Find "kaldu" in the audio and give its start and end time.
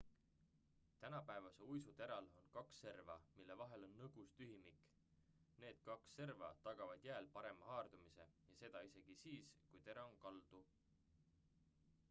10.25-10.65